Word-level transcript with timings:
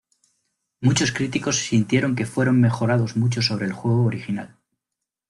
Muchos 0.79 1.11
críticos 1.11 1.57
sintieron 1.57 2.15
que 2.15 2.25
fueron 2.25 2.59
mejorados 2.59 3.15
mucho 3.17 3.43
sobre 3.43 3.67
el 3.67 3.73
juego 3.73 4.03
original. 4.03 4.57